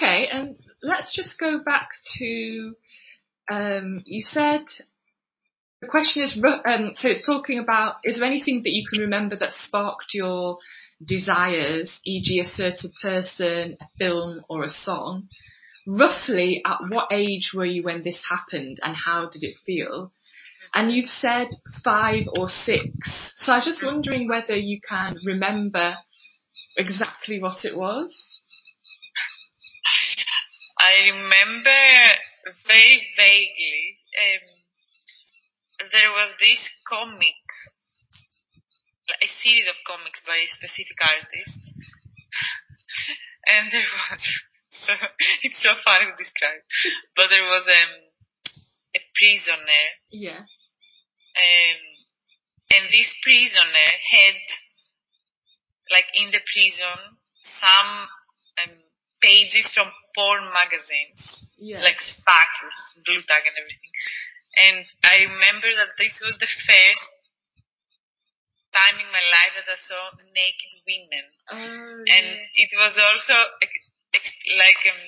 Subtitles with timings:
[0.00, 2.74] Okay, and let's just go back to
[3.52, 4.62] um, you said
[5.82, 9.36] the question is um, so it's talking about is there anything that you can remember
[9.36, 10.56] that sparked your
[11.06, 15.28] desires, e.g., a certain person, a film, or a song?
[15.86, 20.12] Roughly, at what age were you when this happened, and how did it feel?
[20.72, 21.48] And you've said
[21.84, 25.96] five or six, so I was just wondering whether you can remember
[26.78, 28.29] exactly what it was.
[30.90, 31.82] I remember
[32.66, 33.94] very vaguely.
[34.18, 34.46] Um,
[35.92, 36.58] there was this
[36.88, 37.38] comic,
[39.06, 41.62] a series of comics by a specific artist,
[43.54, 44.22] and there was.
[44.70, 44.94] So
[45.42, 46.62] it's so funny to describe,
[47.16, 47.92] but there was um,
[48.94, 49.84] a prisoner.
[50.14, 50.46] Yeah.
[50.46, 51.80] Um,
[52.70, 54.40] and this prisoner had,
[55.90, 57.90] like in the prison, some
[58.62, 58.78] um,
[59.20, 61.80] pages from porn magazines, Yeah.
[61.82, 63.92] like stacked with Blu Tack and everything.
[64.56, 67.06] And I remember that this was the first
[68.74, 71.26] time in my life that I saw naked women.
[71.50, 72.62] Oh, And yeah.
[72.66, 73.34] it was also
[74.58, 75.02] like um,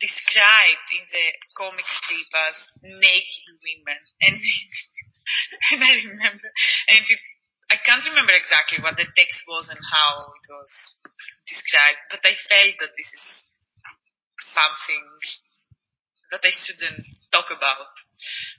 [0.00, 1.26] described in the
[1.56, 4.00] comic strip as naked women.
[4.22, 4.36] And,
[5.72, 6.48] and I remember,
[6.88, 7.20] and it,
[7.68, 10.72] I can't remember exactly what the text was and how it was
[11.48, 13.24] described, but I felt that this is
[14.52, 15.04] something
[16.30, 17.92] that I shouldn't talk about.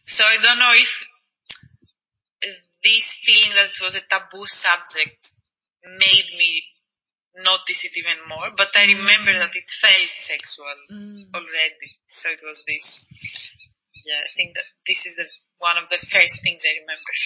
[0.06, 0.92] So I don't know if
[2.84, 5.20] this feeling that it was a taboo subject
[5.84, 6.64] made me
[7.36, 11.30] notice it even more, but I remember that it felt sexual Mm.
[11.36, 11.90] already.
[12.10, 12.86] So it was this.
[14.06, 15.28] Yeah, I think that this is the,
[15.60, 17.14] one of the first things I remember.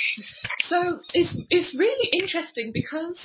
[0.63, 3.19] So it's it's really interesting because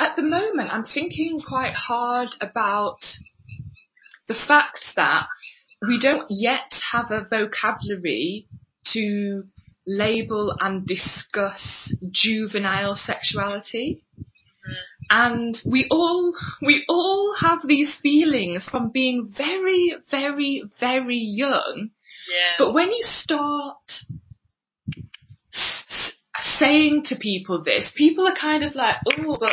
[0.00, 2.98] at the moment I'm thinking quite hard about
[4.28, 5.26] the fact that
[5.86, 8.46] we don't yet have a vocabulary
[8.92, 9.44] to
[9.86, 14.04] label and discuss juvenile sexuality.
[15.10, 21.90] And we all we all have these feelings from being very, very, very young
[22.32, 22.52] Yeah.
[22.58, 23.76] but when you start
[25.54, 26.12] s-
[26.58, 29.52] saying to people this, people are kind of like, oh, but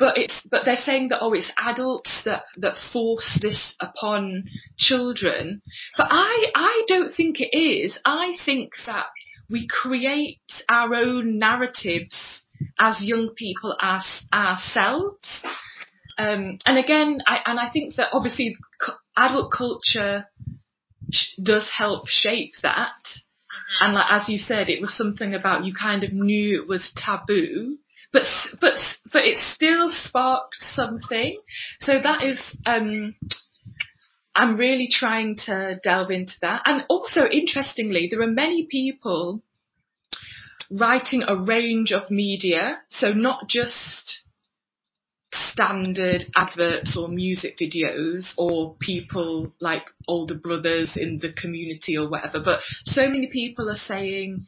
[0.00, 4.44] but it's but they're saying that oh, it's adults that that force this upon
[4.78, 5.60] children.
[5.96, 8.00] But I I don't think it is.
[8.04, 9.06] I think that
[9.50, 12.44] we create our own narratives
[12.78, 15.28] as young people as ourselves.
[16.16, 18.56] Um, and again, I, and I think that obviously
[19.16, 20.26] adult culture
[21.10, 22.88] sh- does help shape that.
[23.80, 26.92] And like as you said, it was something about you kind of knew it was
[26.96, 27.78] taboo,
[28.12, 28.22] but
[28.60, 28.74] but
[29.12, 31.40] but it still sparked something.
[31.80, 33.14] So that is um,
[34.34, 36.62] I'm really trying to delve into that.
[36.64, 39.42] And also interestingly, there are many people
[40.70, 44.22] writing a range of media, so not just
[45.32, 52.40] standard adverts or music videos or people like older brothers in the community or whatever,
[52.40, 54.46] but so many people are saying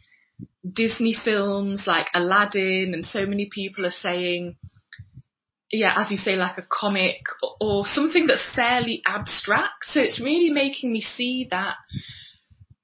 [0.71, 4.57] Disney films like Aladdin and so many people are saying
[5.73, 7.25] yeah, as you say, like a comic
[7.59, 9.87] or, something that's fairly abstract.
[9.87, 11.77] So it's really making me see that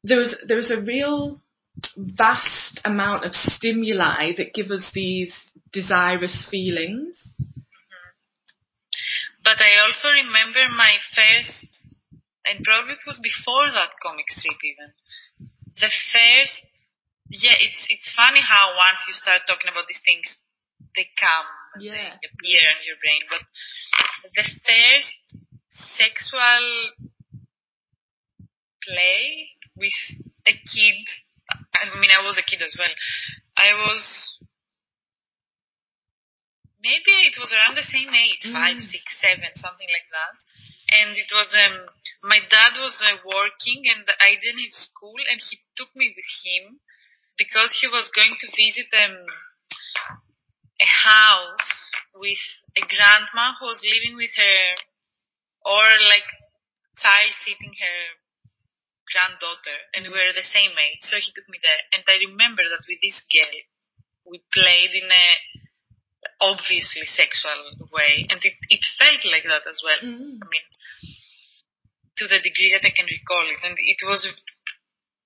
[0.03, 1.43] there's there's a real
[1.97, 5.35] vast amount of stimuli that give us these
[5.71, 7.21] desirous feelings.
[7.39, 8.15] Mm-hmm.
[9.45, 11.67] But I also remember my first,
[12.47, 14.95] and probably it was before that comic strip even.
[15.77, 16.67] The first,
[17.31, 20.25] yeah, it's it's funny how once you start talking about these things,
[20.97, 21.49] they come,
[21.81, 21.93] Yeah.
[22.17, 23.23] they appear in your brain.
[23.29, 23.43] But
[24.35, 25.15] the first
[25.69, 26.65] sexual
[28.83, 29.97] play with
[30.47, 30.99] a kid,
[31.77, 32.93] I mean, I was a kid as well.
[33.57, 34.41] I was
[36.81, 38.89] maybe it was around the same age, five, Mm.
[38.89, 40.35] six, seven, something like that.
[40.89, 41.85] And it was um,
[42.23, 46.31] my dad was uh, working, and I didn't have school, and he took me with
[46.45, 46.81] him
[47.39, 49.23] because he was going to visit um,
[50.83, 52.45] a house with
[52.77, 54.61] a grandma who was living with her,
[55.65, 56.27] or like
[56.99, 57.99] child sitting her
[59.09, 61.01] granddaughter, and we were the same age.
[61.07, 63.55] So he took me there, and I remember that with this girl,
[64.27, 65.27] we played in a
[66.43, 70.03] obviously sexual way, and it, it felt like that as well.
[70.03, 70.43] Mm.
[70.43, 70.67] I mean,
[72.19, 74.27] to the degree that I can recall it, and it was,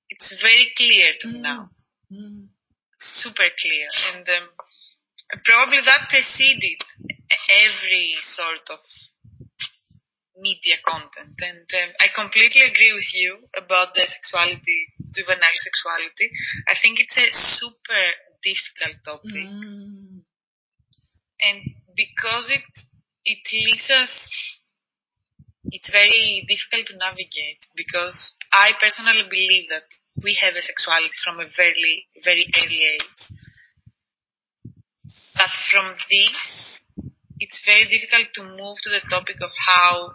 [0.08, 1.70] it's very clear to me now,
[2.12, 2.48] Mm.
[2.98, 4.48] super clear, and um,
[5.44, 6.80] probably that preceded
[7.48, 8.80] every sort of
[10.36, 11.36] media content.
[11.40, 16.28] And um, I completely agree with you about the sexuality, juvenile sexuality.
[16.68, 18.04] I think it's a super
[18.42, 19.48] difficult topic.
[19.48, 20.26] Mm.
[21.42, 21.58] And
[21.96, 22.66] because it,
[23.24, 24.12] it leaves us,
[25.64, 29.86] it's very difficult to navigate because I personally believe that
[30.20, 33.22] we have a sexuality from a very, very early age.
[35.36, 36.82] But from this,
[37.40, 40.12] it's very difficult to move to the topic of how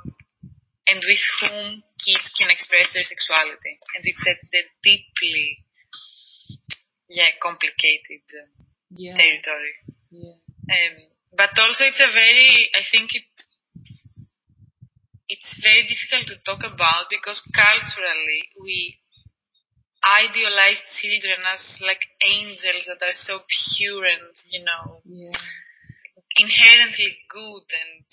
[0.88, 3.76] and with whom kids can express their sexuality.
[3.96, 5.60] And it's a, a deeply,
[7.10, 8.48] yeah, complicated uh,
[8.96, 9.16] Yeah.
[9.16, 9.76] territory.
[10.12, 10.40] Yeah.
[10.72, 10.96] Um,
[11.36, 13.28] but also it's a very, I think it,
[15.28, 18.96] it's very difficult to talk about because culturally we
[20.08, 25.38] idealize children as like angels that are so pure and, you know, Yeah.
[26.38, 28.06] inherently good and,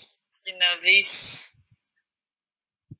[0.47, 1.53] you know, this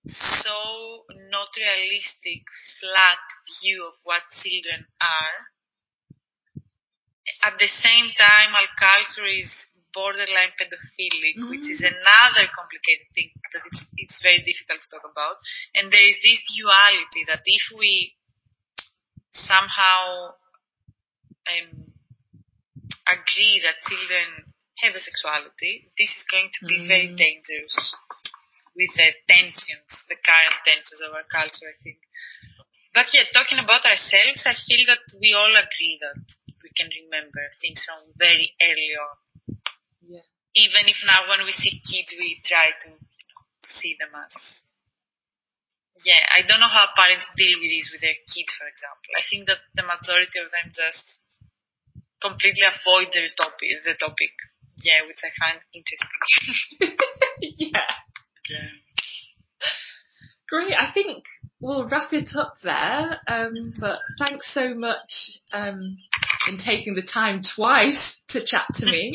[0.07, 2.45] so not realistic,
[2.79, 3.25] flat
[3.61, 5.37] view of what children are.
[7.43, 9.49] At the same time, our culture is
[9.93, 11.49] borderline pedophilic, mm-hmm.
[11.49, 15.39] which is another complicated thing that it's, it's very difficult to talk about.
[15.73, 18.13] And there is this duality that if we
[19.35, 20.31] somehow
[21.51, 21.91] um,
[23.07, 24.49] agree that children
[24.81, 27.17] have a sexuality, this is going to be very Mm.
[27.17, 27.95] dangerous
[28.75, 31.99] with the tensions, the current tensions of our culture, I think.
[32.93, 36.19] But yeah, talking about ourselves, I feel that we all agree that
[36.63, 39.15] we can remember things from very early on.
[40.07, 40.27] Yeah.
[40.55, 42.89] Even if now when we see kids, we try to
[43.63, 44.64] see them as.
[46.03, 49.15] Yeah, I don't know how parents deal with this with their kids, for example.
[49.15, 51.23] I think that the majority of them just
[52.19, 54.35] completely avoid the topic, the topic.
[54.83, 56.99] Yeah, which I find interesting.
[57.71, 57.95] yeah.
[58.51, 58.75] yeah.
[60.49, 60.75] Great.
[60.75, 61.23] I think
[61.61, 63.19] we'll wrap it up there.
[63.27, 65.97] Um, but thanks so much um,
[66.49, 69.11] in taking the time twice to chat to me.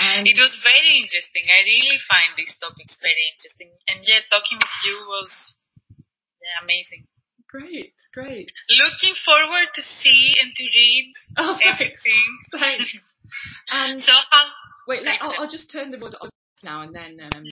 [0.00, 1.46] And It was very interesting.
[1.48, 3.70] I really find these topics very interesting.
[3.88, 5.30] And yeah, talking with you was
[6.62, 7.06] amazing.
[7.48, 8.50] great, great.
[8.82, 11.74] Looking forward to see and to read Oh, thanks.
[11.74, 12.28] everything.
[12.52, 12.90] Thanks.
[13.70, 14.44] And so how
[14.88, 15.22] wait, let.
[15.22, 16.30] I'll, I'll just turn the board off
[16.62, 17.18] now and then.
[17.22, 17.42] Um,